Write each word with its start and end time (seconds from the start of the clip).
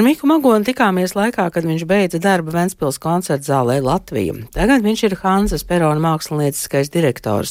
Ar 0.00 0.04
Miku 0.06 0.24
Magonu 0.24 0.64
tikāmies 0.64 1.12
laikā, 1.12 1.44
kad 1.52 1.66
viņš 1.68 1.82
beidza 1.84 2.16
darbu 2.24 2.54
Ventspils 2.54 2.96
koncerta 2.96 3.44
zālē 3.44 3.74
Latvijā. 3.84 4.32
Tagad 4.54 4.80
viņš 4.80 5.00
ir 5.04 5.14
Hanzas 5.20 5.60
Perona 5.68 6.00
mākslinieckais 6.00 6.88
direktors. 6.88 7.50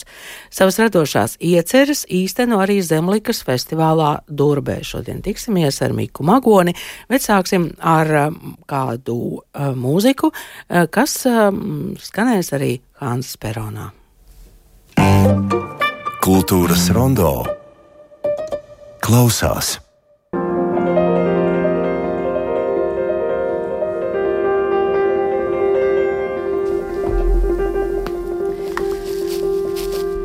Savas 0.50 0.80
radošās 0.82 1.36
ieceres 1.38 2.08
īsteno 2.10 2.58
arī 2.64 2.80
Zemlikas 2.82 3.44
festivālā 3.46 4.24
Durbē. 4.26 4.80
Šodien 4.82 5.22
tiksimies 5.22 5.78
ar 5.86 5.94
Miku 5.94 6.26
Magoni, 6.26 6.74
bet 7.06 7.22
sāksim 7.22 7.68
ar 7.78 8.10
um, 8.24 8.56
kādu 8.66 9.20
uh, 9.38 9.70
mūziku, 9.78 10.32
uh, 10.34 10.88
kas 10.90 11.20
um, 11.30 11.92
skanēs 12.02 12.50
arī 12.58 12.72
Hanzas 13.04 13.38
Peronā. 13.38 13.92
Kultūras 16.26 16.90
rondo 16.98 17.36
klausās. 19.06 19.76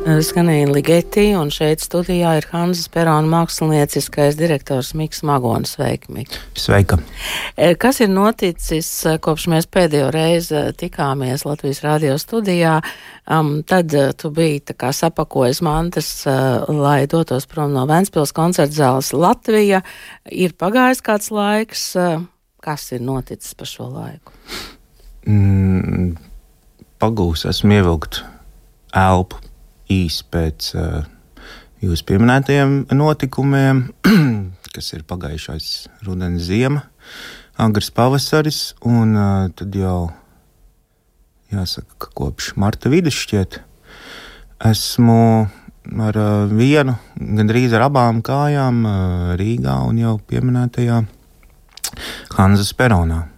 Skanēja 0.05 0.67
Ligeti, 0.69 1.23
un 1.33 1.49
šeit 1.49 1.81
studijā 1.81 2.35
ir 2.37 2.45
Hanzas 2.51 2.85
Perona 2.93 3.25
mākslinieckais 3.25 4.35
direktors 4.37 4.91
Miks 4.93 5.23
Magonis. 5.25 5.71
Sveiki, 5.73 6.11
Mik. 6.13 6.35
Sveika! 6.61 6.99
Kas 7.81 8.03
ir 8.05 8.11
noticis, 8.13 8.89
kopš 9.25 9.47
mēs 9.49 9.65
pēdējo 9.65 10.11
reizi 10.13 10.61
tikāmies 10.77 11.41
Latvijas 11.47 11.81
radio 11.81 12.19
studijā? 12.21 12.75
Um, 13.25 13.63
tad 13.65 13.95
tu 14.21 14.29
biji 14.29 14.61
tā 14.69 14.75
kā 14.77 14.91
sapakojis 14.93 15.63
mantas, 15.65 16.11
uh, 16.29 16.69
lai 16.69 17.07
dotos 17.09 17.49
prom 17.49 17.73
no 17.73 17.87
Ventspils 17.89 18.35
koncerta 18.37 18.77
zāles 18.77 19.09
Latvija. 19.09 19.81
Ir 20.29 20.53
pagājis 20.53 21.01
kāds 21.01 21.33
laiks, 21.33 21.87
uh, 21.97 22.21
kas 22.61 22.91
ir 22.93 23.01
noticis 23.01 23.57
pa 23.57 23.65
šo 23.65 23.89
laiku? 23.89 24.37
Mm, 25.25 26.13
pagūs 27.01 27.47
esmu 27.49 27.79
ievilkt 27.79 28.21
elpu 28.93 29.41
īsi 29.91 30.25
pēc 30.31 30.69
uh, 30.77 31.03
jūsu 31.83 32.05
pieminētajiem 32.09 32.77
notikumiem, 32.95 33.85
kas 34.75 34.93
ir 34.95 35.05
pagājušais 35.07 35.69
rudenis, 36.07 36.47
ziema, 36.49 36.85
agrs 37.61 37.91
pavasaris, 37.95 38.61
un 38.85 39.13
uh, 39.17 39.51
tad 39.55 39.75
jau 39.77 40.09
jāsaka, 41.53 41.99
ka 42.01 42.11
kopš 42.17 42.55
marta 42.59 42.91
vidus 42.91 43.17
šķiet 43.25 43.61
esmu 44.71 45.19
ar 46.07 46.17
uh, 46.17 46.49
vienu, 46.49 46.97
gandrīz 47.19 47.75
ar 47.77 47.87
abām 47.89 48.23
kājām 48.25 48.81
Rīgā 49.39 49.77
un 49.85 50.01
jau 50.01 50.17
pieminētajā 50.31 51.03
Hanzas 52.35 52.73
Peronā. 52.75 53.34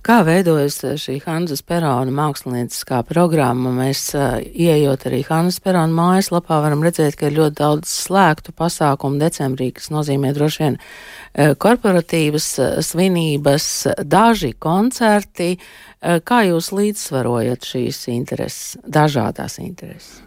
Kā 0.00 0.22
veidojas 0.24 0.78
šī 0.96 1.18
Hanzas 1.26 1.60
Perona 1.60 2.12
mākslinieckā 2.14 3.02
programma? 3.04 3.68
Mēs, 3.76 4.06
uh, 4.16 4.38
ieejot 4.40 5.02
arī 5.10 5.18
Hanzas 5.28 5.60
Perona 5.60 5.92
mājaslapā, 5.92 6.56
varam 6.64 6.80
redzēt, 6.86 7.18
ka 7.20 7.28
ir 7.28 7.36
ļoti 7.36 7.58
daudz 7.58 7.92
slēgtu 8.06 8.54
pasākumu 8.56 9.20
decembrī, 9.20 9.68
kas 9.76 9.90
nozīmē 9.92 10.32
droši 10.32 10.62
vien 10.62 10.78
uh, 10.80 11.52
korporatīvas 11.52 12.48
svinības, 12.88 13.68
daži 14.08 14.54
koncerti. 14.56 15.52
Kā 16.00 16.38
jūs 16.48 16.70
līdzsvarojat 16.72 17.66
šīs 17.68 17.98
intereses, 18.08 18.78
dažādās 18.88 19.58
intereses? 19.60 20.22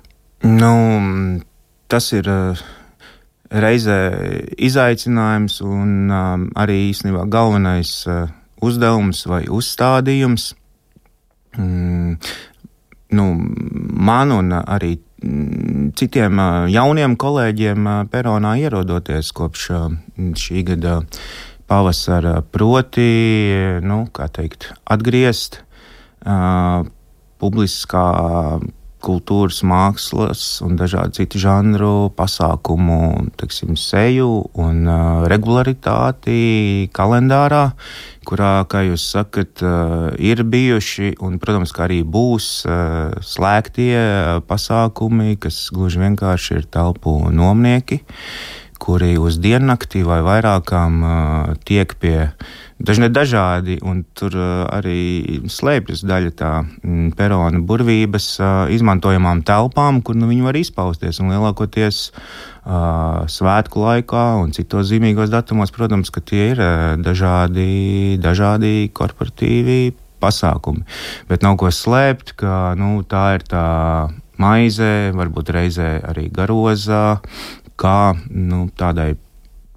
Nu, 0.46 0.70
tas 1.90 2.12
ir 2.14 2.30
reizē 3.50 3.98
izaicinājums 4.54 5.58
un 5.66 6.14
um, 6.14 6.46
arī 6.62 6.78
īstenībā 6.92 7.26
galvenais. 7.26 7.96
Uh, 8.06 8.30
uzdevums 8.64 9.26
vai 9.30 9.44
uzstādījums. 9.52 10.52
Mm, 11.58 12.18
nu, 13.14 13.26
man 14.10 14.34
un 14.34 14.56
arī 14.58 14.96
mm, 14.98 15.94
citiem 16.00 16.42
jauniem 16.74 17.18
kolēģiem 17.20 17.90
Peronā 18.12 18.56
ierodoties 18.64 19.34
kopš 19.36 19.70
šī 20.40 20.64
gada 20.72 21.02
pavasara, 21.70 22.42
proti, 22.54 23.10
nu, 23.86 24.04
kā 24.14 24.28
teikt, 24.34 24.72
atgriezt 24.90 25.62
uh, 25.62 26.84
publiskā 27.42 28.08
kultūras, 29.04 29.62
mākslas 29.68 30.44
un 30.66 30.78
dažādu 30.80 31.18
citu 31.20 31.42
žanru 31.42 32.10
pasākumu 32.18 33.30
teksim, 33.40 33.76
seju 33.80 34.46
un 34.60 34.88
uh, 34.88 35.26
regularitāti 35.32 36.90
kalendārā, 36.96 37.66
kurā, 38.28 38.54
kā 38.72 38.86
jūs 38.88 39.06
sakat, 39.16 39.64
uh, 39.66 40.10
ir 40.18 40.46
bijuši 40.48 41.18
un, 41.24 41.38
protams, 41.44 41.76
arī 41.84 42.02
būs 42.08 42.50
uh, 42.66 43.14
slēgtie 43.20 43.94
uh, 44.00 44.42
pasākumi, 44.48 45.38
kas 45.44 45.68
gluži 45.76 46.04
vienkārši 46.04 46.62
ir 46.62 46.70
telpu 46.72 47.18
nomnieki, 47.34 48.04
kuri 48.84 49.16
uz 49.22 49.40
diennakti 49.40 50.04
vai 50.04 50.20
vairākām 50.26 51.00
uh, 51.04 51.54
tiek 51.64 51.94
pie 52.02 52.18
dažne 52.84 53.08
dažādi, 53.14 53.78
un 53.80 54.02
tur 54.18 54.36
uh, 54.36 54.66
arī 54.76 55.40
slēpjas 55.48 56.04
daļa 56.04 56.34
tā 56.36 56.52
mm, 56.66 57.14
perona 57.16 57.62
burvības 57.64 58.28
uh, 58.42 58.50
izmantojamām 58.76 59.46
telpām, 59.48 60.02
kur 60.04 60.20
nu, 60.20 60.28
viņi 60.28 60.44
var 60.44 60.60
izpausties. 60.60 61.22
Un 61.24 61.32
lielākoties 61.32 62.10
uh, 62.12 63.24
svētku 63.32 63.86
laikā 63.86 64.26
un 64.44 64.52
citos 64.56 64.90
zīmīgos 64.92 65.32
datumos, 65.32 65.72
protams, 65.72 66.12
ka 66.12 66.20
tie 66.20 66.50
ir 66.52 66.60
uh, 66.60 66.96
dažādi, 67.00 68.20
dažādi 68.20 68.90
korporatīvi 68.92 69.94
pasākumi. 70.24 70.84
Bet 71.32 71.44
nav 71.44 71.56
ko 71.62 71.72
slēpt, 71.72 72.36
ka 72.40 72.74
nu, 72.80 72.98
tā 73.08 73.26
ir 73.38 73.48
tā 73.48 73.64
maize, 74.42 75.14
varbūt 75.16 75.52
reizē 75.54 75.90
arī 76.10 76.28
garozā, 76.34 77.22
kā 77.80 78.14
nu, 78.30 78.68
tādai 78.78 79.14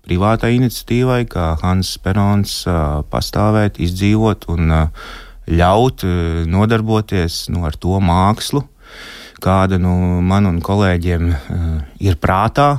privātai 0.07 0.55
iniciatīvai, 0.57 1.25
kā 1.31 1.53
Hans 1.63 1.97
Perons, 2.03 2.59
pastāvēt, 3.11 3.81
izdzīvot 3.83 4.47
un 4.55 4.75
ļaut 5.47 6.05
nodarboties 6.51 7.47
nu, 7.55 7.65
ar 7.67 7.79
to 7.79 7.99
mākslu, 8.03 8.63
kāda 9.43 9.81
nu, 9.83 9.95
man 10.23 10.49
un 10.49 10.61
kolēģiem 10.65 11.33
ir 12.03 12.21
prātā. 12.23 12.71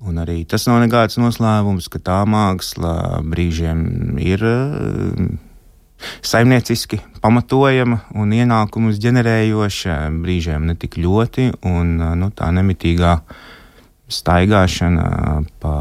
Un 0.00 0.16
arī 0.16 0.46
tas 0.48 0.64
nav 0.64 0.78
nekāds 0.80 1.18
noslēpums, 1.20 1.90
ka 1.92 2.00
tā 2.00 2.22
māksla 2.24 3.20
brīžiem 3.20 4.16
ir 4.24 4.44
saimnieciski 6.24 7.02
pamatojama 7.20 8.00
un 8.16 8.32
ienākumus 8.32 9.00
ģenerējoša, 9.02 9.96
brīžiem 10.22 10.70
ne 10.70 10.76
tik 10.80 10.96
ļoti, 11.00 11.50
un 11.68 11.98
nu, 12.16 12.30
tā 12.36 12.48
nemitīgā 12.56 13.18
staigāšana 14.12 15.06
pa 15.62 15.76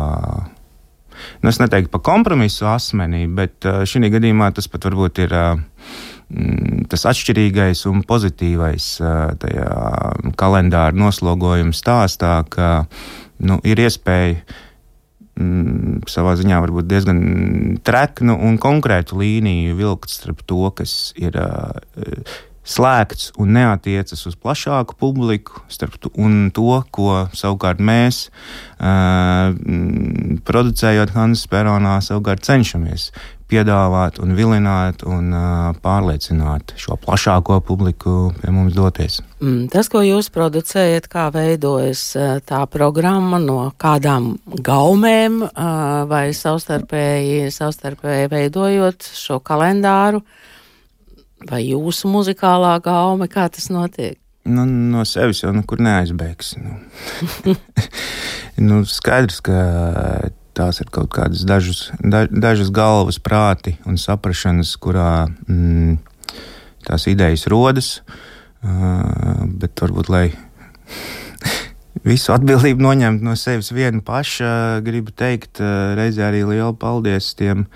nu, 1.42 1.50
es 1.52 1.60
neteiktu 1.60 1.92
par 1.94 2.04
kompromisu 2.06 2.70
asmenī, 2.72 3.26
bet 3.28 3.68
uh, 3.68 3.84
šī 3.88 4.12
gadījumā 4.14 4.54
tas 4.56 4.70
pat 4.72 4.90
varbūt 4.90 5.26
ir. 5.26 5.36
Uh, 5.36 5.68
tas 6.90 7.08
atšķirīgais 7.10 7.88
un 7.90 8.04
pozitīvais 8.06 8.86
uh, 9.02 9.32
tajā 9.42 9.70
kalendāra 10.38 10.94
noslogojuma 10.94 11.74
stāstā, 11.74 12.44
ka 12.54 12.84
nu, 13.42 13.58
ir 13.66 13.82
iespēja 13.82 14.36
mm, 15.40 16.06
savā 16.06 16.36
ziņā 16.38 16.60
varbūt 16.68 16.90
diezgan 16.92 17.24
treknu 17.82 18.38
un 18.46 18.60
konkrētu 18.62 19.18
līniju 19.24 19.80
vilkt 19.80 20.14
starp 20.14 20.46
to, 20.46 20.70
kas 20.78 21.16
ir 21.18 21.34
slēgts 22.70 23.32
un 23.40 23.56
neatiecas 23.58 24.28
uz 24.30 24.38
plašāku 24.38 24.98
publiku, 25.00 25.64
starp 25.72 26.10
un 26.14 26.50
to, 26.56 26.82
ko 26.94 27.26
savukārt 27.36 27.82
mēs, 27.82 28.28
uh, 28.78 29.52
producējot 30.46 31.16
Hannes 31.18 31.46
Peronā, 31.50 31.98
savukārt 32.06 32.46
cenšamies 32.46 33.10
piedāvāt 33.50 34.20
un 34.22 34.36
vilināt 34.38 35.02
un 35.10 35.32
uh, 35.34 35.72
pārliecināt 35.82 36.76
šo 36.78 37.00
plašāko 37.02 37.58
publiku 37.66 38.30
pie 38.38 38.54
mums 38.54 38.76
doties. 38.78 39.24
Mm, 39.42 39.66
tas, 39.74 39.90
ko 39.90 40.04
jūs 40.06 40.30
producējat, 40.36 41.08
kā 41.10 41.30
veidojas 41.34 42.04
tā 42.46 42.60
programma, 42.70 43.40
no 43.42 43.72
kādām 43.82 44.36
gaumēm 44.46 45.42
uh, 45.48 46.06
vai 46.12 46.28
savstarpēji, 46.38 47.50
savstarpēji 47.56 48.30
veidojot 48.36 49.10
šo 49.18 49.42
kalendāru, 49.42 50.22
uh, 50.22 50.46
Vai 51.48 51.62
jūsu 51.64 52.10
muzikālā 52.12 52.74
gaume, 52.84 53.30
kā 53.32 53.48
tas 53.54 53.70
notiek? 53.72 54.18
Nu, 54.50 54.66
no 54.66 55.06
sevis 55.08 55.44
jau 55.44 55.54
nekur 55.56 55.80
neaizbēgs. 55.84 56.56
Nu. 56.60 57.56
nu, 58.68 58.82
skaidrs, 58.88 59.40
ka 59.46 59.60
tās 60.58 60.82
ir 60.84 60.90
kaut 60.92 61.12
kādas 61.16 61.46
dažas, 61.48 61.86
da, 62.04 62.26
dažas 62.28 62.72
galvas 62.76 63.22
prāti 63.24 63.78
un 63.88 64.00
saprašanas, 64.02 64.74
kurā 64.82 65.30
mm, 65.48 66.00
tās 66.88 67.08
idejas 67.12 67.48
rodas. 67.52 68.00
Uh, 68.00 68.20
bet 68.60 69.80
varbūt, 69.80 70.10
lai 70.12 70.26
visu 72.10 72.34
atbildību 72.36 72.84
noņemt 72.84 73.24
no 73.24 73.38
sevis 73.40 73.72
viena 73.76 74.04
paša. 74.04 74.82
Gribu 74.84 75.16
teikt 75.16 75.62
reizē 76.00 76.28
arī 76.28 76.44
lielu 76.48 76.76
paldies 76.80 77.32
tiem 77.40 77.68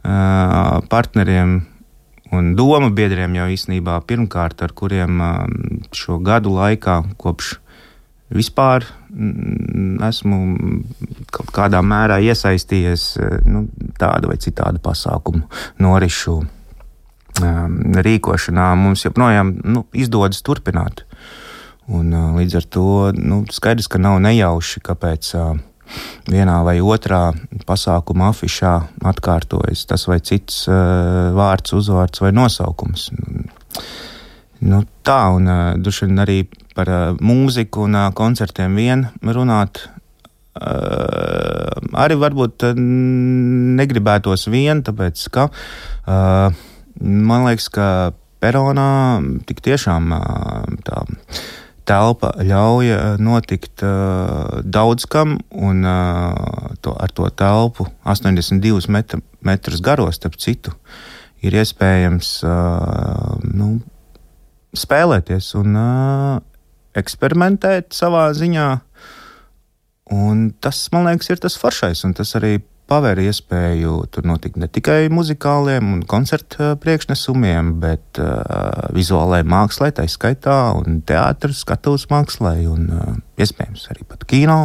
partneriem 0.00 1.58
un 2.36 2.54
domu 2.58 2.90
biedriem 2.94 3.34
jau 3.38 3.48
īstenībā 3.50 3.98
pirmkārt, 4.06 4.62
ar 4.62 4.74
kuriem 4.76 5.20
šo 5.96 6.20
gadu 6.22 6.54
laikā 6.54 7.00
kopš 7.20 7.56
vispār 8.30 8.86
esmu 10.06 10.38
kaut 11.34 11.50
kādā 11.54 11.80
mērā 11.82 12.20
iesaistījies 12.22 13.06
nu, 13.50 13.66
tādu 13.98 14.30
vai 14.30 14.38
citādu 14.42 14.82
pasākumu 14.82 15.42
norišu 15.82 16.38
rīkošanā. 17.40 18.68
Mums 18.78 19.04
joprojām 19.06 19.54
nu, 19.64 19.84
izdodas 19.96 20.42
turpināt. 20.46 21.04
Un, 21.90 22.12
līdz 22.36 22.60
ar 22.60 22.66
to 22.70 22.86
nu, 23.18 23.42
skaidrs, 23.50 23.88
ka 23.90 23.98
nav 23.98 24.20
nejauši, 24.22 24.82
kāpēc 24.86 25.32
vienā 26.30 26.60
vai 26.66 26.78
otrā 26.80 27.30
pasākuma 27.66 28.30
afišā 28.30 28.74
atkārtojas 29.10 29.86
tas 29.90 30.06
vai 30.10 30.20
cits 30.24 30.64
vārds, 31.36 31.74
uzvārds 31.76 32.22
vai 32.22 32.32
nosaukums. 32.36 33.10
Nu, 34.60 34.82
tā, 35.06 35.20
un 35.36 35.48
droši 35.80 36.06
vien 36.08 36.20
arī 36.20 36.38
par 36.76 36.90
mūziku 37.20 37.86
un 37.88 37.96
koncertiem 38.16 38.76
vien 38.76 39.06
runāt. 39.24 39.86
Arī 42.04 42.18
varbūt 42.20 42.66
negribētos 43.80 44.48
vien, 44.52 44.82
tāpēc 44.84 45.22
ka 45.32 45.48
man 47.00 47.46
liekas, 47.48 47.70
ka 47.72 47.86
peronā 48.40 48.90
tik 49.48 49.62
tiešām 49.64 50.12
tā 50.84 51.04
telpa 51.90 52.30
ļauj 52.46 52.92
notikt 53.22 53.82
uh, 53.82 54.60
daudz 54.62 55.08
kam, 55.10 55.38
un 55.50 55.82
uh, 55.86 56.74
to, 56.84 56.94
ar 56.94 57.10
to 57.14 57.26
telpu 57.34 57.88
82 58.06 58.86
metru, 58.92 59.22
metrus 59.46 59.82
garos, 59.82 60.20
starp 60.20 60.38
citu, 60.38 60.74
ir 61.42 61.56
iespējams 61.58 62.36
uh, 62.46 63.40
nu, 63.42 63.72
spēlēties 64.76 65.50
un 65.58 65.80
uh, 65.80 66.38
eksperimentēt 66.98 67.90
savā 67.96 68.28
ziņā. 68.36 68.68
Un 70.10 70.48
tas, 70.62 70.78
man 70.94 71.06
liekas, 71.06 71.30
ir 71.30 71.42
tas 71.42 71.58
foršais, 71.58 72.02
un 72.06 72.14
tas 72.18 72.34
arī 72.38 72.58
paver 72.90 73.20
iespēju 73.22 73.94
tur 74.10 74.26
notikt 74.26 74.58
ne 74.60 74.66
tikai 74.70 75.04
muzikāliem 75.14 75.92
un 75.94 76.02
koncertu 76.10 76.72
priekšnesumiem, 76.82 77.76
bet 77.82 78.20
uh, 78.22 78.90
vizuālajai 78.96 79.46
mākslai, 79.46 79.92
tā 79.94 80.06
skaitā, 80.10 80.58
un 80.78 81.00
teātris, 81.06 81.62
skatuves 81.64 82.08
mākslai, 82.10 82.64
un 82.70 82.88
uh, 82.90 83.10
iespējams 83.40 83.86
arī 83.94 84.06
pat 84.10 84.26
kino. 84.30 84.60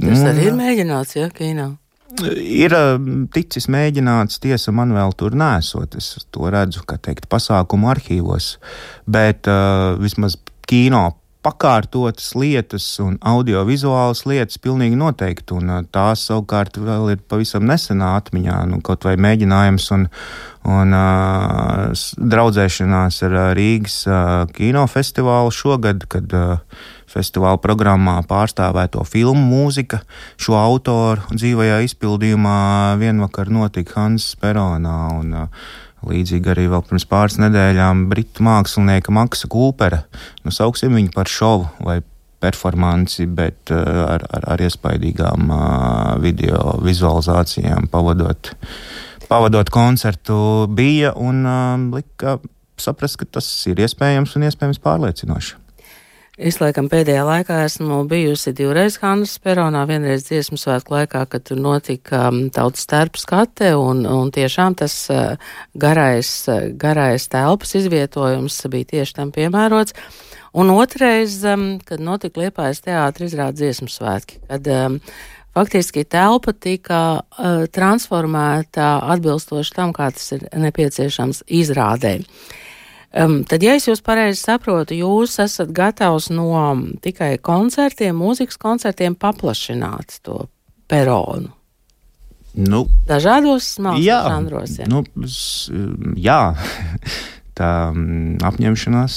Tas 0.00 0.24
arī 0.26 0.48
ir 0.50 0.56
mēģināts, 0.58 1.18
ja 1.20 1.28
kino. 1.32 1.74
Ir 2.38 2.74
ticis 3.34 3.66
mēģināts, 3.72 4.38
tiesa 4.42 4.72
man 4.74 4.92
vēl 4.94 5.14
tur 5.18 5.34
nesot. 5.38 5.96
Es 5.98 6.26
to 6.34 6.50
redzu, 6.52 6.84
kā 6.86 6.98
teikt, 7.02 7.26
pasākumu 7.30 7.90
arhīvos, 7.90 8.54
bet 9.10 9.50
uh, 9.50 9.94
vismaz 10.00 10.38
kino 10.70 11.08
pakārtotas 11.44 12.32
lietas 12.38 12.86
un 13.04 13.18
audiovizuālas 13.20 14.24
lietas 14.28 14.60
pilnīgi 14.62 14.96
noteikti, 14.98 15.56
un 15.58 15.86
tās 15.92 16.24
savukārt 16.30 16.78
vēl 16.80 17.12
ir 17.14 17.22
pavisam 17.28 17.66
nesenā 17.68 18.14
atmiņā, 18.20 18.62
nu, 18.70 18.80
kaut 18.84 19.04
vai 19.04 19.14
mēģinājums 19.20 19.90
un, 19.96 20.08
un 20.72 20.96
uh, 20.96 22.06
draudzēšanās 22.34 23.20
ar 23.28 23.38
Rīgas 23.58 24.00
uh, 24.08 24.18
kinofestivālu 24.56 25.52
šogad, 25.54 26.08
kad 26.10 26.36
uh, 26.36 26.82
festivāla 27.14 27.60
programmā 27.62 28.18
pārstāvēto 28.28 29.04
filmu 29.06 29.44
mūzika 29.44 30.00
šo 30.40 30.56
autoru 30.58 31.36
dzīvajā 31.36 31.82
izpildījumā 31.90 32.58
vienvakar 33.00 33.52
notika 33.52 34.00
Hans 34.00 34.32
Peronā. 34.40 34.98
Un, 35.20 35.34
uh, 35.44 35.82
Līdzīgi 36.08 36.50
arī 36.52 36.66
vēl 36.72 36.82
pirms 36.88 37.06
pāris 37.08 37.38
nedēļām 37.42 38.06
britu 38.10 38.44
mākslinieka 38.46 39.14
Maksa 39.14 39.48
Kūpera. 39.52 40.02
Nu, 40.44 40.52
sauksim 40.54 40.94
viņu 40.96 41.14
par 41.14 41.30
šovu 41.30 41.70
vai 41.84 42.00
performanci, 42.44 43.26
bet 43.30 43.72
uh, 43.72 43.80
ar, 44.04 44.26
ar, 44.28 44.48
ar 44.54 44.64
iespaidīgām 44.66 45.48
uh, 45.48 45.60
video 46.20 46.76
vizualizācijām 46.84 47.88
pavadot, 47.92 48.52
pavadot 49.30 49.70
koncertu 49.72 50.36
bija 50.68 51.14
un 51.16 51.44
uh, 51.48 51.86
lika 51.96 52.38
saprast, 52.80 53.20
ka 53.22 53.28
tas 53.38 53.48
ir 53.70 53.80
iespējams 53.80 54.36
un 54.36 54.48
iespējams 54.50 54.82
pārliecinoši. 54.84 55.63
Es 56.34 56.56
laikam 56.58 56.88
pēdējā 56.90 57.20
laikā 57.22 57.60
esmu 57.62 58.00
bijusi 58.10 58.50
divreiz 58.58 58.96
Hannas 58.98 59.36
Peronā, 59.38 59.84
vienreiz 59.86 60.24
dziesmu 60.26 60.56
svētku 60.58 60.96
laikā, 60.96 61.20
kad 61.30 61.44
tur 61.46 61.60
notika 61.62 62.24
um, 62.26 62.48
tautas 62.50 62.82
starp 62.88 63.20
skate, 63.22 63.68
un, 63.78 64.00
un 64.02 64.32
tiešām 64.34 64.74
tas 64.80 64.96
uh, 65.14 65.36
garais, 65.78 66.32
uh, 66.50 66.64
garais 66.74 67.28
telpas 67.30 67.76
izvietojums 67.78 68.58
bija 68.72 68.90
tieši 68.96 69.14
tam 69.20 69.30
piemērots. 69.36 69.94
Un 70.58 70.74
otrais, 70.74 71.38
um, 71.46 71.78
kad 71.86 72.02
notika 72.02 72.42
Liepājas 72.42 72.82
teātra 72.82 73.30
izrāda 73.30 73.54
dziesmu 73.60 73.86
svētki, 73.94 74.42
kad 74.50 74.66
um, 74.74 74.98
faktiski 75.54 76.02
telpa 76.02 76.50
tika 76.58 77.04
uh, 77.22 77.62
transformēta 77.70 78.96
atbilstoši 79.14 79.78
tam, 79.78 79.94
kā 79.94 80.10
tas 80.10 80.34
ir 80.34 80.48
nepieciešams 80.66 81.46
izrādēji. 81.62 82.26
Um, 83.14 83.44
tad, 83.46 83.62
ja 83.62 83.76
es 83.78 83.84
jūs 83.86 84.00
pareizi 84.02 84.40
saprotu, 84.42 84.96
jūs 84.98 85.36
esat 85.42 85.70
gatavs 85.74 86.32
no 86.34 86.50
tikai 87.04 87.36
koncertiem, 87.38 88.16
mūzikas 88.18 88.58
koncertiem 88.58 89.14
paplašināt 89.14 90.18
to 90.26 90.48
peronu. 90.90 91.52
Nu, 92.54 92.84
Dažādos 93.06 93.72
mākslas 93.82 94.28
žanros. 94.30 94.76
Nu, 94.90 95.04
jā. 96.18 96.42
Tā 97.54 97.94
apņemšanās 98.42 99.16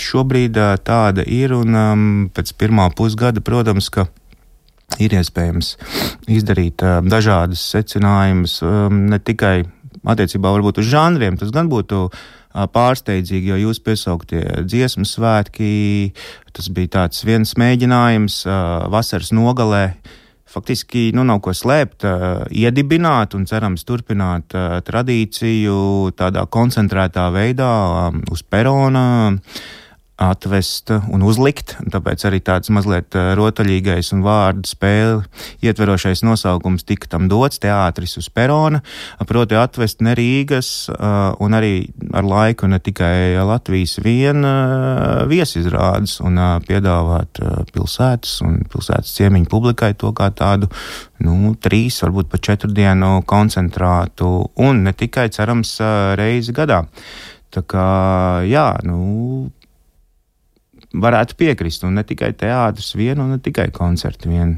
šobrīd 0.00 0.56
tāda 0.88 1.20
ir, 1.28 1.52
un 1.52 2.30
pēc 2.32 2.54
pirmā 2.56 2.86
pusgada, 2.96 3.42
protams, 3.44 3.90
ka 3.92 4.06
ir 5.04 5.12
iespējams 5.18 5.74
izdarīt 6.32 6.80
dažādas 7.04 7.60
secinājumus, 7.74 8.62
ne 8.88 9.20
tikai 9.20 9.66
attiecībā 10.00 10.54
uz 10.56 10.88
žanriem, 10.88 11.36
tas 11.36 11.52
gan 11.52 11.68
būtu 11.68 12.06
pārsteidzīgi, 12.54 13.50
jo 13.50 13.60
jūs 13.66 13.80
piesauktie 13.84 14.42
dziesmu 14.62 15.06
svētki, 15.08 16.12
tas 16.54 16.70
bija 16.70 16.92
tāds 17.00 17.24
viens 17.26 17.56
mēģinājums 17.58 18.44
vasaras 18.94 19.32
nogalē. 19.34 19.86
Faktiski 20.54 21.08
nu, 21.16 21.24
nav 21.26 21.40
ko 21.42 21.50
slēpt, 21.56 22.04
iedibināt 22.54 23.34
un 23.34 23.42
cerams 23.50 23.82
turpināt 23.88 24.54
tradīciju 24.86 26.12
tādā 26.14 26.44
koncentrētā 26.46 27.24
veidā 27.34 27.72
uz 28.30 28.44
perona 28.46 29.06
atvest 30.20 30.92
un 31.10 31.24
uzlikt. 31.26 31.74
Tāpēc 31.90 32.22
arī 32.28 32.38
tāds 32.44 32.70
mazliet 32.74 33.16
eh, 33.18 33.32
rotaļīgais 33.38 34.12
un 34.14 34.22
vārdu 34.22 34.68
spēle 34.70 35.24
ietverošais 35.64 36.22
nosaukums 36.26 36.86
tika 36.86 37.10
tam 37.10 37.26
dots- 37.28 37.58
teātris 37.64 38.16
uz 38.20 38.28
perona, 38.30 38.82
proti 39.26 39.58
atvest 39.58 40.00
ne 40.06 40.14
Rīgas 40.14 40.88
eh, 40.88 41.34
un 41.42 41.58
arī 41.58 41.90
ar 42.14 42.22
laiku 42.22 42.70
ne 42.70 42.78
tikai 42.78 43.42
Latvijas 43.42 43.98
vien 44.04 44.44
eh, 44.44 45.24
viesizrādes 45.26 46.20
un 46.22 46.38
piedāvāt 46.64 47.40
pilsētas 47.74 48.40
un 48.46 48.62
pilsētas 48.70 49.14
ciemiņu 49.18 49.50
publikai 49.50 49.94
to 49.98 50.12
kā 50.12 50.30
tādu 50.30 50.68
nu, 51.24 51.54
trīs, 51.58 51.98
varbūt 52.04 52.30
pat 52.30 52.40
četru 52.40 52.70
dienu 52.70 53.22
koncentrātu 53.26 54.50
un 54.62 54.84
ne 54.84 54.92
tikai 54.92 55.28
cerams 55.34 55.78
reizi 56.18 56.52
gadā. 56.52 56.84
Tā 57.54 57.62
kā, 57.62 57.86
jā, 58.50 58.66
nu, 58.82 59.50
varētu 60.94 61.36
piekrist. 61.38 61.84
Un 61.86 61.98
ne 61.98 62.04
tikai 62.06 62.32
teātris 62.38 62.94
vien, 62.98 63.20
un 63.20 63.34
ne 63.34 63.40
tikai 63.42 63.68
koncerti 63.74 64.30
vien. 64.30 64.56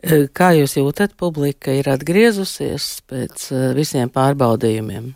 E, 0.00 0.26
kā 0.32 0.52
jūs 0.56 0.78
jūtat, 0.78 1.16
publika 1.20 1.74
ir 1.76 1.90
atgriezusies 1.92 2.88
pēc 3.10 3.48
e, 3.52 3.64
visiem 3.76 4.12
pārbaudījumiem? 4.12 5.10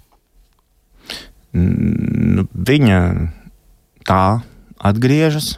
Nu, 1.55 2.45
viņa 2.53 2.99
tā 4.05 4.25
atgriežas. 4.85 5.55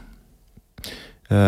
E, 1.26 1.40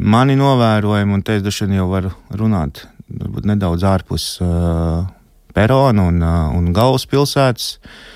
mani 0.00 0.38
novērojumi, 0.40 1.18
un 1.18 1.26
te 1.26 1.36
es 1.36 1.44
droši 1.44 1.68
vien 1.68 1.82
jau 1.82 1.90
varu 1.92 2.14
runāt 2.32 2.86
nedaudz 3.12 3.82
ārpus 3.84 4.24
perona 5.52 6.06
un, 6.08 6.22
un 6.24 6.70
galvaspilsētas. 6.72 7.74
pilsētas 7.76 8.12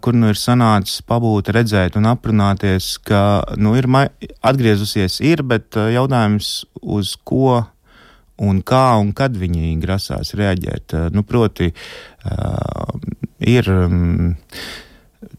kur 0.00 0.16
nu 0.16 0.30
ir 0.32 0.38
sanācis 0.40 1.02
pabūt, 1.06 1.50
redzēt 1.54 1.96
un 1.98 2.08
aprunāties, 2.10 2.96
ka 3.04 3.20
nu, 3.60 3.74
ir 3.78 3.88
atgriezusies, 4.40 5.20
ir, 5.24 5.42
bet 5.46 5.76
jautājums 5.76 6.66
uz 6.82 7.14
ko 7.26 7.62
un 8.36 8.60
kā 8.66 8.84
un 9.00 9.12
kad 9.16 9.36
viņi 9.36 9.74
grasās 9.82 10.34
reaģēt. 10.36 10.96
Nu, 11.14 11.24
proti, 11.26 11.70
ir, 13.40 13.72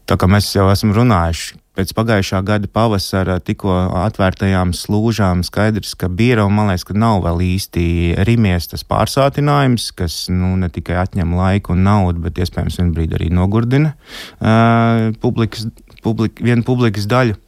tā 0.08 0.18
kā 0.18 0.30
mēs 0.30 0.50
jau 0.56 0.68
esam 0.72 0.94
runājuši 0.96 1.58
pēc 1.78 1.92
pagājušā 1.94 2.40
gada 2.46 2.68
pavasara 2.74 3.38
tikko 3.44 3.70
atvērtajām 4.00 4.72
slūžām 4.74 5.44
skaidrs, 5.46 5.94
ka 5.98 6.10
biera 6.10 6.46
un 6.48 6.56
man 6.56 6.72
liekas, 6.72 6.86
ka 6.88 6.96
nav 6.98 7.22
vēl 7.26 7.44
īsti 7.46 7.84
rimies 8.26 8.66
tas 8.72 8.82
pārsātinājums, 8.88 9.92
kas 9.98 10.20
nu, 10.32 10.56
ne 10.58 10.70
tikai 10.74 10.98
atņem 11.04 11.36
laiku 11.38 11.76
un 11.76 11.84
naudu, 11.86 12.24
bet 12.26 12.40
iespējams 12.42 12.80
vienā 12.80 12.94
brīdī 12.96 13.18
arī 13.20 13.30
nogurdina 13.34 13.94
uh, 13.94 15.08
publikas, 15.22 15.68
publik, 16.02 16.42
vienu 16.42 16.66
publikas 16.66 17.06
daļu. 17.10 17.38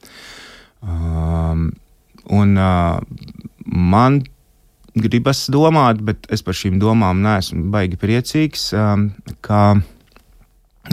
Um, 0.81 1.71
un 2.31 2.55
uh, 2.55 3.01
man 3.67 4.23
gribas 4.95 5.49
domāt, 5.51 6.05
bet 6.07 6.31
es 6.31 6.47
par 6.47 6.55
šīm 6.57 6.79
domām 6.83 7.23
neesmu 7.25 7.67
baigi 7.75 7.99
priecīgs, 7.99 8.71
um, 8.79 9.11
ka 9.43 9.81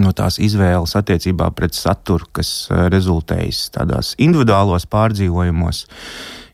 no 0.01 0.13
tās 0.15 0.39
izvēles 0.43 0.95
attiecībā 0.97 1.49
pret 1.57 1.77
saturu, 1.77 2.27
kas 2.35 2.51
uh, 2.69 2.87
rezultējas 2.93 3.67
tādās 3.75 4.13
individuālos 4.21 4.87
pārdzīvojumos, 4.91 5.83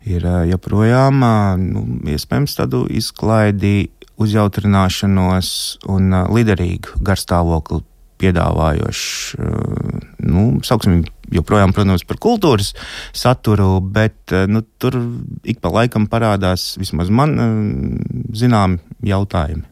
ir 0.10 0.28
uh, 0.28 0.44
joprojām 0.50 1.24
uh, 1.24 1.56
nu, 1.60 1.86
iespējams 2.14 2.58
tādu 2.60 2.86
izklaidi, 2.92 3.90
uzjautrināšanos 4.22 5.50
un 5.90 6.14
liderīgu 6.30 7.02
garstāvokli 7.04 7.82
piedāvājošs, 8.22 9.34
nu, 10.30 10.44
sauksim, 10.64 11.02
joprojām, 11.34 11.74
protams, 11.76 12.06
par 12.08 12.20
kultūras 12.24 12.70
saturu, 13.12 13.82
bet 13.82 14.32
nu, 14.48 14.62
tur 14.80 14.96
ik 15.50 15.60
pa 15.64 15.72
laikam 15.74 16.06
parādās 16.08 16.78
vismaz 16.80 17.10
man 17.12 17.34
zināmi 18.38 18.80
jautājumi. 19.10 19.66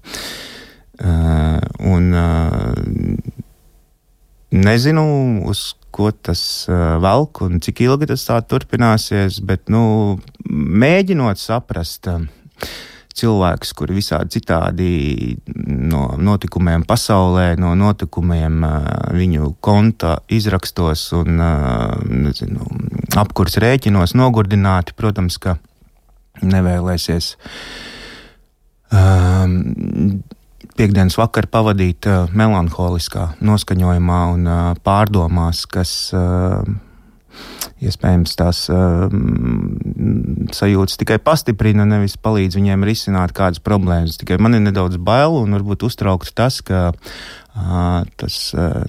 Un 1.94 2.10
nezinu, 4.52 5.04
uz 5.50 5.72
ko 5.92 6.12
tas 6.12 6.68
velk 7.04 7.42
un 7.46 7.60
cik 7.64 7.84
ilgi 7.84 8.08
tas 8.14 8.24
tā 8.28 8.40
turpināsies, 8.48 9.42
bet 9.44 9.72
nu, 9.72 10.20
mēģinot 10.48 11.40
saprast 11.40 12.08
cilvēkus, 13.22 13.74
kuri 13.76 13.98
visādi 13.98 14.38
citādi 14.38 14.92
no 15.92 16.06
notikumiem 16.16 16.86
pasaulē, 16.88 17.54
no 17.60 17.74
notikumiem 17.76 18.64
viņu 19.18 19.54
konta 19.64 20.18
izrakstos 20.32 21.10
un 21.18 21.42
nezinu, 22.24 22.68
apkurs 23.20 23.60
rēķinos 23.62 24.16
nogurdināti, 24.16 24.96
protams, 24.98 25.40
ka 25.44 25.58
nevēlēsies. 26.42 27.36
Um, 28.92 30.22
Piektdienas 30.78 31.18
vakarā 31.20 31.50
pavadīt 31.52 32.08
uh, 32.10 32.30
melanholiskā 32.38 33.32
noskaņojumā 33.42 34.22
un 34.36 34.48
uh, 34.48 34.62
pārdomās, 34.86 35.64
kas 35.70 35.92
uh, 36.16 36.62
iespējams 37.82 38.38
tās 38.38 38.64
um, 38.74 39.76
sajūtas 40.54 41.00
tikai 41.02 41.18
pastiprina, 41.24 41.88
nevis 41.90 42.18
palīdz 42.22 42.60
viņiem 42.60 42.86
risināt 42.88 43.34
kādas 43.38 43.64
problēmas. 43.64 44.20
Tikai 44.22 44.38
man 44.42 44.58
ir 44.58 44.66
nedaudz 44.68 45.02
bail 45.02 45.40
un 45.42 45.58
varbūt 45.58 45.88
uztraukts 45.90 46.36
tas, 46.38 46.62
ka 46.66 46.92
uh, 46.94 48.02
tas 48.22 48.42
uh, 48.54 48.84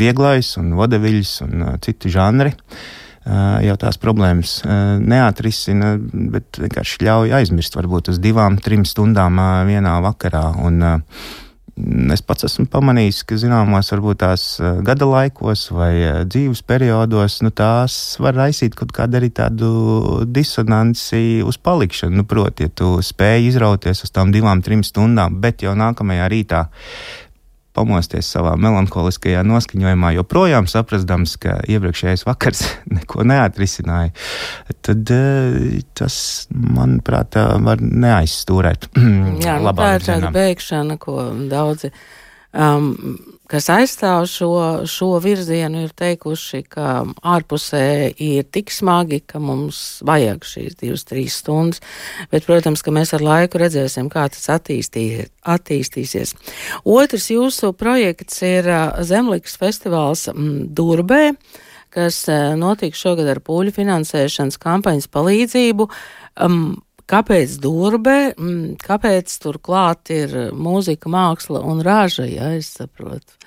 vieglais 0.00 0.54
un 0.60 0.72
vodeviļs 0.80 1.40
un 1.48 1.66
uh, 1.66 1.74
citi 1.84 2.12
žanri. 2.12 2.56
Uh, 2.56 3.05
jau 3.26 3.74
tās 3.80 3.98
problēmas 3.98 4.60
uh, 4.62 5.00
neatrisina, 5.02 5.96
bet 6.34 6.60
vienkārši 6.62 7.02
ļauj 7.08 7.34
aizmirst 7.40 7.74
varbūt 7.78 8.12
uz 8.12 8.20
divām, 8.22 8.60
trim 8.62 8.86
stundām 8.86 9.40
uh, 9.42 9.64
vienā 9.66 9.96
vakarā. 10.04 10.44
Un, 10.62 10.84
es 12.14 12.22
pats 12.24 12.46
esmu 12.48 12.64
pamanījis, 12.72 13.20
ka 13.28 13.36
zināmos, 13.40 13.90
varbūt 13.92 14.20
tās 14.22 14.44
eh, 14.60 14.78
gada 14.86 15.08
laikos 15.08 15.66
vai 15.76 15.92
eh, 15.98 16.20
dzīves 16.24 16.62
periodos, 16.66 17.40
nu, 17.44 17.52
tās 17.52 18.16
var 18.22 18.36
raisīt 18.38 18.76
kaut 18.78 18.94
kādu 18.96 19.20
arī 19.20 19.30
tādu 19.34 19.70
disonanci 20.24 21.42
uz 21.44 21.60
palikšanu. 21.60 22.22
Nu, 22.22 22.24
proti, 22.28 22.66
ja 22.66 22.72
tu 22.72 22.96
spēj 23.04 23.50
izrauties 23.50 24.06
uz 24.06 24.14
tām 24.14 24.32
divām, 24.34 24.64
trim 24.64 24.84
stundām, 24.86 25.36
bet 25.42 25.66
jau 25.66 25.76
nākamajā 25.76 26.30
rītā 26.32 26.64
pamosties 27.76 28.28
savā 28.32 28.54
melanholiskajā 28.60 29.44
noskaņojumā, 29.46 30.14
joprojām 30.16 30.68
saprastams, 30.70 31.36
ka 31.42 31.60
iepriekšējais 31.68 32.26
vakars 32.28 32.64
neko 32.96 33.26
neatrisināja, 33.28 34.14
tad 34.86 35.14
eh, 35.14 35.80
tas, 35.96 36.18
manuprāt, 36.50 37.36
var 37.36 37.82
neaizstūrēt. 37.84 38.90
Jā, 39.46 39.58
nu, 39.62 39.72
tā 39.76 39.94
ir 39.98 40.06
tāda 40.10 40.32
beigšana, 40.34 41.00
ko 41.02 41.30
daudzi. 41.50 41.92
Um, 42.56 42.94
kas 43.50 43.68
aizstāv 43.72 44.26
šo, 44.30 44.50
šo 44.90 45.16
virzienu, 45.22 45.84
ir 45.86 45.92
teikuši, 45.96 46.62
ka 46.70 47.04
ārpusē 47.22 48.12
ir 48.22 48.46
tik 48.52 48.72
smagi, 48.74 49.20
ka 49.26 49.40
mums 49.42 50.00
vajag 50.06 50.46
šīs 50.46 50.78
divas, 50.80 51.06
trīs 51.08 51.38
stundas. 51.42 51.82
Bet, 52.32 52.46
protams, 52.48 52.82
ka 52.84 52.94
mēs 52.94 53.14
ar 53.16 53.24
laiku 53.24 53.60
redzēsim, 53.62 54.10
kā 54.12 54.26
tas 54.32 54.48
attīstī, 54.56 55.26
attīstīsies. 55.46 56.34
Otrs 56.84 57.30
jūsu 57.32 57.72
projekts 57.78 58.42
ir 58.46 58.70
Zemlikas 59.06 59.56
festivāls 59.60 60.28
Durbē 60.34 61.30
kas 61.96 62.26
notiks 62.60 63.00
šogad 63.00 63.28
ar 63.32 63.38
pūļu 63.40 63.72
finansēšanas 63.72 64.58
kampaņas 64.60 65.08
palīdzību. 65.08 65.86
Um, 66.44 66.74
kāpēc 67.10 67.56
durbe, 67.62 68.16
kāpēc 68.82 69.38
tur 69.42 69.60
klāt 69.62 70.12
ir 70.14 70.34
mūzika, 70.54 71.10
māksla 71.12 71.62
un 71.66 71.82
raža, 71.86 72.26
ja 72.30 72.52
es 72.56 72.72
saprotu. 72.78 73.38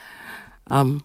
Um. 0.69 0.99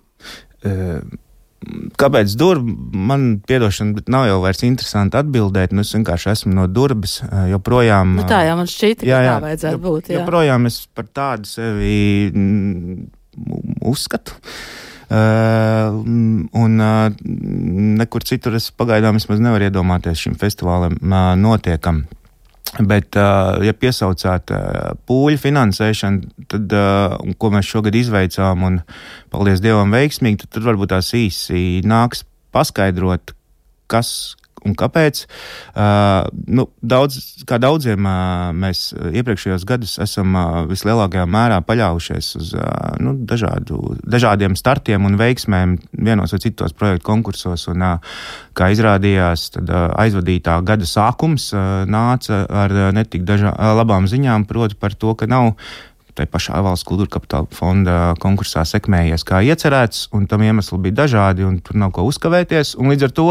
Kāpēc 1.96 2.34
durvis? 2.36 2.76
Man 2.92 3.26
piedošana, 3.48 3.96
bet 3.96 4.10
nav 4.12 4.26
jau 4.28 4.38
vairs 4.42 4.62
interesanti 4.66 5.16
atbildēt. 5.16 5.72
Nu, 5.72 5.84
es 5.84 5.94
vienkārši 5.96 6.30
esmu 6.34 6.54
no 6.58 6.66
durvis 6.68 7.18
joprojām. 7.50 8.18
Nu, 8.20 8.26
tā 8.28 8.42
jau 8.48 8.58
man 8.60 8.68
šķita, 8.68 9.06
jā, 9.08 9.20
jā, 9.24 9.30
tā 9.32 9.44
vajadzētu 9.46 9.80
būt. 9.84 10.10
Jā. 10.12 10.18
Joprojām 10.20 10.68
es 10.68 10.82
par 10.92 11.08
tādu 11.16 11.48
sevi 11.48 11.94
uzskatu. 13.84 14.36
Uh, 15.14 16.00
un 16.56 16.80
uh, 16.80 17.12
nekur 18.00 18.24
citur 18.24 18.56
es 18.56 18.70
pagaidām 18.72 19.18
nevaru 19.20 19.68
iedomāties 19.68 20.22
šim 20.24 20.36
festivālam 20.40 20.96
uh, 20.96 21.34
notiekam. 21.38 22.04
Bet, 22.74 23.14
ja 23.14 23.74
piesaucāt 23.78 24.50
pūļu 25.06 25.38
finansēšanu, 25.38 26.46
tad, 26.50 26.72
ko 27.38 27.50
mēs 27.54 27.68
šogad 27.70 27.94
izveicām, 27.94 28.64
un 28.66 28.80
paldies 29.30 29.62
Dievam, 29.62 29.94
veiksmīgi, 29.94 30.42
tad, 30.42 30.56
tad 30.56 30.66
varbūt 30.66 30.90
tās 30.90 31.12
īsi 31.14 31.84
nāks 31.86 32.24
paskaidrot, 32.54 33.34
kas, 33.90 34.34
un 34.64 34.74
kāpēc. 34.78 35.24
Uh, 35.74 36.26
nu, 36.48 36.66
daudz, 36.82 37.18
kā 37.48 37.58
daudziem 37.62 38.08
uh, 38.08 38.50
mēs 38.56 38.92
iepriekšējos 38.94 39.66
gados 39.68 39.96
esam 40.02 40.34
uh, 40.38 40.62
vislielākajā 40.70 41.26
mērā 41.30 41.60
paļaujušies 41.66 42.30
uz 42.40 42.52
uh, 42.58 42.66
nu, 43.04 43.14
dažādu, 43.28 43.96
dažādiem 44.02 44.56
startiem 44.58 45.06
un 45.08 45.18
veiksmēm 45.20 45.76
vienos 45.92 46.34
vai 46.34 46.42
citos 46.44 46.76
projektu 46.76 47.08
konkursos. 47.10 47.68
Un, 47.72 47.84
uh, 47.84 48.20
kā 48.56 48.70
izrādījās, 48.74 49.50
tad 49.56 49.70
uh, 49.72 49.88
aizvadītā 50.04 50.58
gada 50.66 50.88
sākums 50.88 51.50
uh, 51.54 51.82
nāca 51.90 52.44
ar 52.48 52.74
uh, 52.74 52.90
netik 52.96 53.26
dažā, 53.28 53.54
labām 53.78 54.08
ziņām, 54.10 54.48
proti 54.50 54.78
par 54.80 54.96
to, 54.98 55.16
ka 55.18 55.28
nav 55.30 55.54
tai 56.14 56.26
pašā 56.30 56.60
valsts 56.64 56.86
kultūra 56.88 57.16
kapitāla 57.16 57.48
fonda 57.54 57.96
konkursā 58.22 58.62
sekmējies 58.68 59.24
kā 59.26 59.40
iecerēts, 59.44 60.08
un 60.14 60.28
tam 60.30 60.44
iemesli 60.46 60.78
bija 60.86 61.02
dažādi, 61.04 61.44
un 61.46 61.58
tur 61.64 61.78
nav 61.80 61.92
ko 61.96 62.06
uzkavēties. 62.08 62.74
Līdz 62.78 63.08
ar 63.08 63.14
to 63.14 63.26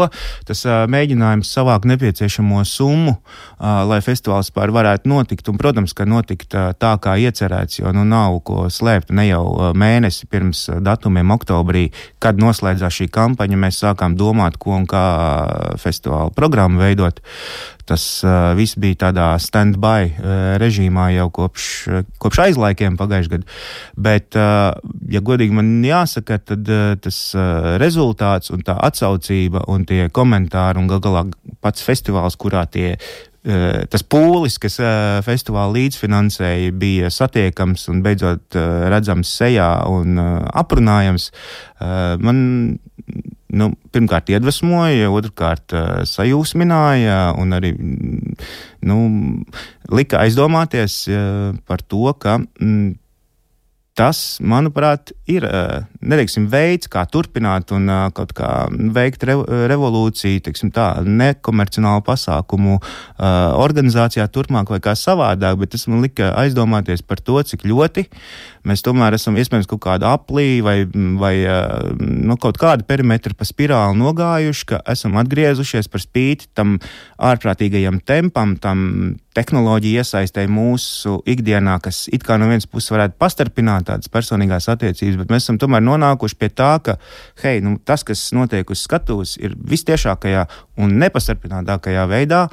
tas 0.48 0.64
mēģinājums 0.92 1.52
savākt 1.56 1.88
nepieciešamo 1.88 2.62
summu, 2.68 3.16
lai 3.60 4.00
festivāls 4.04 4.52
pār 4.54 4.72
varētu 4.74 5.08
notikt, 5.10 5.48
un, 5.48 5.58
protams, 5.60 5.96
ka 5.96 6.06
notikt 6.08 6.52
tā, 6.52 6.92
kā 7.00 7.16
iecerēts, 7.20 7.80
jo 7.80 7.92
nu 7.96 8.04
nav 8.08 8.40
ko 8.46 8.66
slēpt 8.72 9.12
ne 9.16 9.28
jau 9.30 9.72
mēnesi 9.76 10.28
pirms 10.30 10.66
datumiem 10.84 11.32
oktobrī, 11.34 11.86
kad 12.22 12.40
noslēdzās 12.40 13.00
šī 13.00 13.08
kampaņa, 13.14 13.60
mēs 13.60 13.80
sākām 13.84 14.18
domāt, 14.20 14.58
ko 14.60 14.76
un 14.78 14.88
kā 14.90 15.04
festivāla 15.80 16.32
programmu 16.36 16.82
veidot. 16.84 17.22
Tas 17.84 18.04
uh, 18.24 18.54
viss 18.56 18.78
bija 18.80 19.02
tādā 19.06 19.26
stand-by 19.42 20.06
uh, 20.08 20.28
režīmā 20.62 21.10
jau 21.18 21.26
kopš, 21.36 21.66
uh, 21.90 22.06
kopš 22.22 22.40
aizlaikiem 22.46 22.96
pagājušajā 22.96 23.34
gadā. 23.34 23.58
Bet, 24.06 24.38
uh, 24.40 24.72
ja 25.12 25.20
godīgi 25.20 25.52
man 25.58 25.68
jāsaka, 25.84 26.38
tad 26.40 26.70
uh, 26.72 26.94
tas 26.96 27.18
uh, 27.36 27.74
rezultāts 27.82 28.54
un 28.54 28.64
tā 28.64 28.78
atsaucība 28.88 29.66
un 29.68 29.84
tie 29.88 30.08
komentāri 30.08 30.80
un 30.80 30.88
gal 30.88 31.04
galā 31.04 31.26
pats 31.64 31.84
festivāls, 31.84 32.40
kurā 32.40 32.64
tie 32.70 32.96
tas 33.44 34.00
pūlis, 34.08 34.54
kas 34.56 34.78
festivāla 35.26 35.74
līdzfinansēja, 35.74 36.70
bija 36.80 37.10
satiekams 37.12 37.82
un 37.92 37.98
beidzot 38.00 38.56
redzams 38.88 39.28
sejā 39.36 39.66
un 39.92 40.16
aprunājams. 40.16 41.26
Man 42.24 42.38
nu, 43.54 43.70
pirmkārt 43.94 44.30
iedvesmoja, 44.34 45.12
otrkārt 45.14 45.74
uh, 45.76 46.02
sajūsmināja 46.08 47.18
un 47.40 47.56
arī 47.56 47.72
nu, 48.84 48.98
lika 49.94 50.24
aizdomāties 50.24 51.04
uh, 51.12 51.54
par 51.68 51.84
to, 51.86 52.10
ka 52.20 52.40
mm, 52.42 52.94
tas, 53.94 54.20
manuprāt, 54.42 55.12
ir 55.30 55.46
neteiksim, 56.02 56.48
veids, 56.50 56.88
kā 56.90 57.04
turpināt 57.06 57.70
un 57.74 57.86
kaut 58.14 58.32
kā 58.34 58.48
veikt 58.94 59.22
re, 59.28 59.36
revolūciju, 59.70 60.42
teiksim, 60.44 60.72
tā, 60.74 60.88
nekomercionālu 61.06 62.02
pasākumu 62.06 62.80
organizācijā 63.62 64.26
turpmāk 64.34 64.72
vai 64.74 64.80
kā 64.82 64.96
savādāk, 64.98 65.60
bet 65.62 65.74
tas 65.76 65.86
man 65.90 66.02
lika 66.02 66.32
aizdomāties 66.42 67.06
par 67.06 67.22
to, 67.22 67.38
cik 67.46 67.62
ļoti 67.70 68.08
mēs 68.66 68.82
tomēr 68.82 69.14
esam 69.14 69.38
iespējams 69.38 69.68
kaut 69.70 69.84
kādu 69.86 70.08
aplī 70.10 70.58
vai, 70.64 70.76
vai 71.20 71.34
nu, 72.00 72.38
kaut 72.40 72.58
kādu 72.60 72.86
perimetru 72.88 73.36
pa 73.38 73.46
spirāli 73.46 74.00
nogājuši, 74.00 74.70
ka 74.72 74.82
esam 74.90 75.20
atgriezušies 75.22 75.90
par 75.92 76.02
spīti 76.02 76.50
tam 76.56 76.78
ārprātīgajam 77.22 78.02
tempam, 78.02 78.56
tam 78.58 78.88
tehnoloģija 79.34 80.02
iesaistē 80.04 80.44
mūsu 80.50 81.18
ikdienā, 81.30 81.76
kas 81.82 82.04
it 82.14 82.24
kā 82.26 82.36
no 82.38 82.48
vienas 82.50 82.68
puses 82.70 82.92
varētu 82.94 83.18
pastarpināt 83.20 83.88
tādas 83.88 84.10
personīgās 84.12 84.68
attiecības, 84.72 85.18
bet 85.20 85.32
mēs 85.34 85.46
esam 85.46 85.58
tomēr 85.62 85.82
nonākuši 85.84 86.38
pie 86.38 86.50
tā, 86.54 86.70
ka 86.84 86.96
hei, 87.42 87.62
nu, 87.64 87.76
tas, 87.84 88.06
kas 88.06 88.26
notiek 88.36 88.70
uz 88.70 88.84
skatuves, 88.86 89.36
ir 89.42 89.56
vistiešākajā 89.70 90.46
un 90.82 90.98
nepastarpinātākajā 91.02 92.04
veidā. 92.10 92.44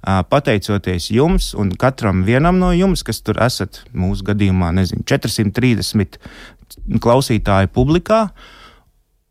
Pateicoties 0.00 1.10
jums 1.12 1.50
un 1.60 1.74
katram 1.76 2.22
vienam 2.24 2.56
no 2.60 2.70
jums, 2.72 3.04
kas 3.04 3.20
tur 3.20 3.40
esat, 3.44 3.82
mūsu 3.92 4.24
gadījumā, 4.30 4.72
nezinu, 4.78 5.04
430 5.04 6.16
klausītāju 7.04 7.68
publikā, 7.74 8.22
uh, 8.30 8.56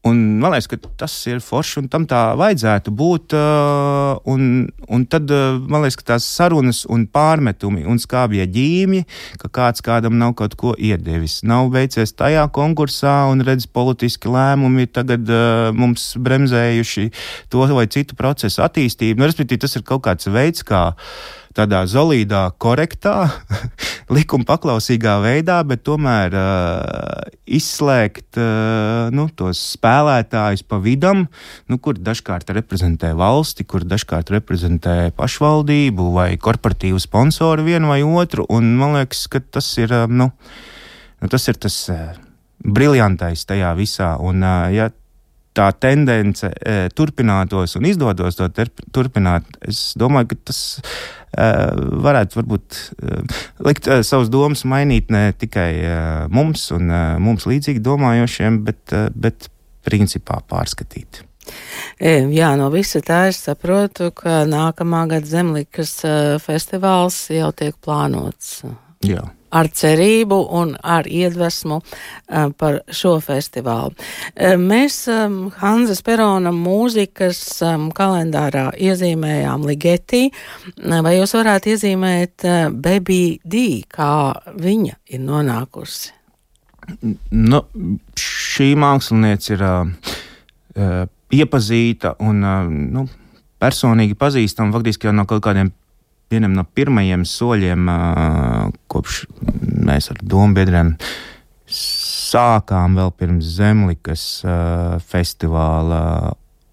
Un 0.07 0.19
man 0.39 0.53
liekas, 0.53 0.69
ka 0.71 0.77
tas 1.01 1.13
ir 1.27 1.41
forši 1.43 1.81
un 1.81 1.87
tam 1.91 2.05
tā 2.07 2.21
vajadzētu 2.39 2.91
būt. 2.95 3.33
Uh, 3.35 4.15
un, 4.31 4.69
un 4.87 5.01
tad 5.11 5.27
uh, 5.35 5.57
man 5.59 5.83
liekas, 5.83 5.97
ka 5.99 6.05
tās 6.13 6.27
sarunas 6.37 6.85
un 6.87 7.03
pārmetumi 7.03 7.83
un 7.83 7.99
skābie 7.99 8.45
ģīmji, 8.47 9.03
ka 9.41 9.51
kāds 9.59 9.83
kādam 9.83 10.15
nav 10.21 10.37
kaut 10.39 10.55
ko 10.59 10.71
iedevis, 10.79 11.41
nav 11.43 11.67
veicies 11.75 12.15
tajā 12.15 12.45
konkursā 12.55 13.25
un 13.27 13.43
redz 13.43 13.67
politiski 13.67 14.31
lēmumi 14.31 14.87
tagad 14.87 15.27
uh, 15.27 15.73
mums 15.75 16.13
bremzējuši 16.15 17.09
to 17.51 17.67
vai 17.67 17.89
citu 17.91 18.15
procesu 18.15 18.63
attīstību. 18.63 19.19
Nu, 19.19 19.27
respektīvi, 19.27 19.65
tas 19.67 19.75
ir 19.75 19.83
kaut 19.83 20.05
kāds 20.07 20.31
veids, 20.31 20.63
kā 20.63 20.93
tādā 21.59 21.81
solīdā, 21.89 22.45
korektā, 22.61 23.15
likuma 24.15 24.47
paklausīgā 24.47 25.17
veidā, 25.23 25.59
bet 25.67 25.83
tomēr 25.87 26.35
uh, 26.37 27.27
izslēgt 27.59 28.39
uh, 28.39 29.09
nu, 29.15 29.27
tos 29.35 29.61
spēlētājus 29.75 30.63
pa 30.69 30.79
vidam, 30.83 31.25
nu, 31.69 31.79
kur 31.83 31.99
dažkārt 31.99 32.51
reprezentē 32.55 33.11
valsti, 33.17 33.67
kur 33.67 33.83
dažkārt 33.87 34.31
reprezentē 34.35 35.11
pašvaldību 35.17 36.09
vai 36.15 36.31
korporatīvu 36.41 37.01
sponsoru 37.03 37.67
vienu 37.67 37.91
vai 37.91 38.01
otru. 38.05 38.47
Un 38.49 38.71
man 38.79 38.95
liekas, 38.99 39.27
ka 39.31 39.43
tas 39.43 39.67
ir, 39.81 39.93
uh, 39.93 40.07
nu, 40.07 40.31
tas, 41.27 41.49
ir 41.51 41.59
tas 41.59 41.81
uh, 41.93 42.15
briljantais 42.63 43.45
tajā 43.49 43.75
visā. 43.77 44.15
Un, 44.23 44.45
uh, 44.45 44.69
ja 44.73 44.89
tā 45.59 45.67
tendence 45.75 46.49
e, 46.49 46.87
turpinātos 46.95 47.75
un 47.79 47.87
izdotos 47.89 48.39
to 48.39 48.47
turpināt, 48.95 49.47
es 49.67 49.93
domāju, 49.99 50.31
ka 50.31 50.39
tas 50.51 50.61
e, 50.79 51.47
varētu 52.07 52.39
varbūt 52.39 52.79
e, 52.79 53.21
likt 53.67 53.89
e, 53.89 54.01
savus 54.07 54.31
domas 54.33 54.65
mainīt 54.69 55.11
ne 55.13 55.29
tikai 55.35 55.71
e, 55.77 55.95
mums 56.33 56.69
un 56.75 56.91
e, 56.91 57.01
mums 57.23 57.47
līdzīgi 57.49 57.83
domājošiem, 57.85 58.61
bet, 58.67 58.83
e, 58.95 59.07
bet 59.15 59.49
principā 59.87 60.41
pārskatīt. 60.49 61.23
Jā, 61.99 62.51
no 62.59 62.67
visa 62.69 63.01
tā 63.01 63.23
es 63.31 63.39
saprotu, 63.47 64.11
ka 64.13 64.43
nākamā 64.45 65.07
gada 65.09 65.27
Zemlikas 65.27 65.95
e, 66.05 66.13
festivāls 66.43 67.25
jau 67.33 67.49
tiek 67.57 67.75
plānots. 67.83 68.61
Jā 69.07 69.25
ar 69.55 69.69
cerību 69.73 70.39
un 70.59 70.75
ar 70.83 71.07
iedvesmu 71.09 71.79
uh, 71.79 72.49
par 72.57 72.81
šo 72.93 73.15
festivālu. 73.23 73.95
Uh, 73.95 74.55
mēs 74.59 75.01
um, 75.11 75.49
Hanzas 75.61 76.03
Perona 76.05 76.53
mūzikas 76.55 77.41
um, 77.67 77.89
kalendārā 77.95 78.69
iezīmējām 78.77 79.65
Ligeti, 79.69 80.27
uh, 80.29 80.99
vai 81.05 81.17
jūs 81.17 81.35
varētu 81.37 81.73
iezīmēt 81.75 82.47
uh, 82.47 82.61
Baby 82.73 83.39
D, 83.43 83.83
kā 83.89 84.13
viņa 84.59 84.99
ir 85.15 85.23
nonākusi? 85.25 86.15
Nu, 87.29 87.63
šī 88.17 88.71
mākslinieca 88.79 89.51
ir 89.53 89.65
uh, 89.65 90.13
uh, 90.75 91.01
iepazīta 91.29 92.15
un 92.25 92.41
uh, 92.41 92.69
nu, 92.69 93.05
personīgi 93.61 94.17
pazīstama 94.17 94.73
faktiski 94.73 95.09
jau 95.09 95.13
no 95.15 95.27
kaut 95.29 95.43
kādiem 95.45 95.71
vienam 96.29 96.53
no 96.53 96.63
pirmajiem 96.63 97.23
soļiem, 97.25 97.89
kopš 98.91 99.23
mēs 99.85 100.11
ar 100.13 100.21
dombiedriem 100.21 100.95
sākām 101.69 102.97
vēl 102.97 103.11
pirms 103.17 103.55
Zemlikas 103.57 104.25
festivāla 105.09 106.03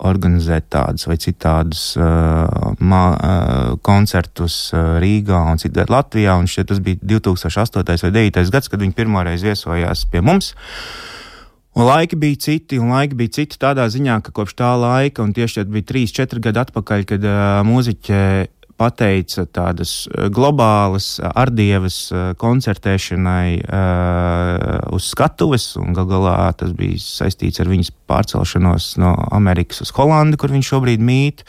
organizēt 0.05 0.69
tādus 0.73 1.07
vai 1.09 1.17
citādus 1.21 1.95
uh, 1.97 2.45
uh, 2.77 3.77
koncertus 3.87 4.59
uh, 4.75 4.97
Rīgā 5.01 5.41
un 5.53 5.61
citviet 5.61 5.93
Latvijā. 5.93 6.37
Un 6.37 6.49
šķiet, 6.51 6.69
tas 6.73 6.83
bija 6.85 7.01
2008. 7.01 7.81
vai 7.81 8.13
2009. 8.13 8.51
gads, 8.53 8.73
kad 8.73 8.83
viņi 8.83 8.97
pirmoreiz 8.97 9.45
viesojās 9.47 10.05
pie 10.13 10.21
mums. 10.25 10.53
Un 11.77 11.85
laiki 11.85 12.17
bija 12.17 12.41
citi, 12.41 12.79
un 12.81 12.93
laiki 12.95 13.17
bija 13.17 13.35
citi 13.41 13.59
tādā 13.61 13.85
ziņā, 13.93 14.21
ka 14.25 14.33
kopš 14.37 14.57
tā 14.57 14.71
laika, 14.81 15.25
un 15.25 15.35
tieši 15.37 15.61
tad 15.61 15.73
bija 15.73 15.89
3-4 15.93 16.45
gadi 16.45 16.63
atpakaļ, 16.65 17.09
kad 17.09 17.27
uh, 17.29 17.41
mūziķe 17.69 18.21
pateica 18.77 19.47
tādas 19.49 20.05
eh, 20.11 20.29
globālas 20.33 21.17
eh, 21.19 21.31
ardievas 21.35 21.99
eh, 22.13 22.31
koncertēšanai 22.41 23.49
uz 24.95 25.11
skatuves, 25.13 25.69
un 25.81 25.95
gal 25.97 26.09
galā 26.11 26.37
tas 26.59 26.73
bija 26.77 27.01
saistīts 27.03 27.61
ar 27.63 27.71
viņas 27.71 27.93
pārcelšanos 28.09 28.95
no 29.03 29.13
Amerikas 29.35 29.83
uz 29.85 29.93
Holandi, 29.97 30.39
kur 30.41 30.55
viņš 30.55 30.73
šobrīd 30.75 31.05
mīt. 31.05 31.47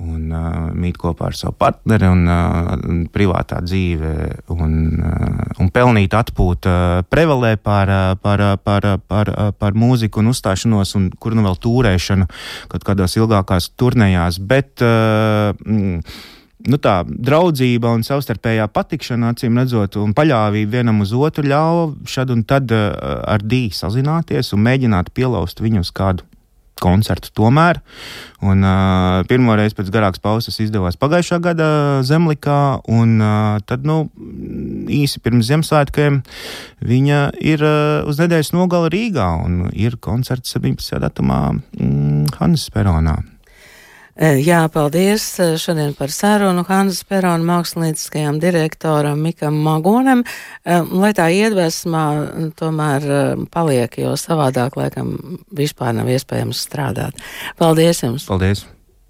Un 0.00 0.30
uh, 0.32 0.70
mīt 0.72 0.96
kopā 0.96 1.26
ar 1.28 1.34
savu 1.36 1.52
partneri, 1.60 2.06
un 2.08 2.22
uh, 2.24 2.70
privātā 3.12 3.58
dzīve, 3.60 4.12
un, 4.54 4.78
uh, 4.96 5.50
un 5.60 5.68
pelnīt 5.74 6.14
atpūta 6.16 6.72
uh, 6.72 7.02
prevalē 7.04 7.50
par, 7.60 7.92
uh, 7.92 8.14
par, 8.16 8.40
uh, 8.40 8.56
par, 8.56 8.86
uh, 8.86 9.02
par, 9.12 9.28
uh, 9.34 9.50
par 9.52 9.76
mūziku 9.76 10.22
un 10.22 10.30
uzstāšanos, 10.32 10.94
un 10.96 11.10
kur 11.20 11.36
nu 11.36 11.44
vēl 11.44 11.60
tūrēšanu 11.60 12.30
kaut 12.72 12.86
kādās 12.88 13.18
ilgākās 13.20 13.68
turnējās. 13.76 14.40
Bet, 14.40 14.80
uh, 14.80 15.52
mm, 15.68 16.00
nu, 16.68 16.80
tā 16.82 17.00
draudzība 17.08 17.92
un 17.96 18.04
savstarpējā 18.06 18.66
patikšana, 18.74 19.34
acīm 19.34 19.60
redzot, 19.60 20.00
un 20.00 20.14
paļāvība 20.16 20.80
vienam 20.80 21.00
uz 21.04 21.14
otru 21.16 21.46
ļāva 21.48 21.90
šad 22.08 22.34
un 22.34 22.44
tad 22.48 22.72
uh, 22.74 22.90
ar 23.28 23.44
dīķi 23.44 23.78
sazināties 23.78 24.52
un 24.56 24.66
mēģināt 24.66 25.14
pielaust 25.16 25.62
viņu 25.64 25.84
uz 25.86 25.94
kādu 25.94 26.26
koncertu 26.80 27.30
tomēr. 27.36 27.80
Un, 28.40 28.64
uh, 28.64 29.20
pirmo 29.28 29.54
reizi 29.58 29.76
pēc 29.76 29.90
garākas 29.92 30.22
pauzes 30.22 30.56
izdevās 30.64 30.96
pagājušā 31.00 31.40
gada 31.44 31.68
Zemlikā, 32.06 32.80
un 32.88 33.18
uh, 33.20 33.58
tad, 33.68 33.84
nu, 33.88 34.06
īsi 34.88 35.20
pirms 35.20 35.50
Ziemassvētkiem 35.50 36.22
viņa 36.88 37.20
ir 37.44 37.64
uh, 37.66 38.08
uz 38.08 38.20
nedēļas 38.22 38.54
nogala 38.56 38.92
Rīgā 38.92 39.28
un 39.44 39.66
ir 39.76 40.00
koncerts 40.00 40.56
17. 40.56 40.96
datumā 41.04 41.42
mm, 41.52 42.40
Hannes 42.40 42.70
Peronā. 42.72 43.20
E, 44.16 44.32
jā, 44.44 44.64
paldies 44.72 45.24
e, 45.40 45.52
šodien 45.60 45.94
par 45.98 46.12
sarunu 46.14 46.64
Hanzas 46.68 47.04
Perona 47.08 47.46
mākslinieckajam 47.46 48.40
direktoram 48.42 49.22
Mikam 49.22 49.60
Magonam, 49.64 50.24
e, 50.64 50.80
lai 50.90 51.12
tā 51.16 51.28
iedvesmā 51.34 52.04
tomēr 52.58 53.06
paliek, 53.54 54.00
jo 54.02 54.16
savādāk 54.18 54.76
laikam 54.80 55.14
vispār 55.54 55.94
nav 55.96 56.10
iespējams 56.10 56.66
strādāt. 56.66 57.24
Paldies 57.60 58.04
jums! 58.04 58.28
Paldies! 58.30 58.66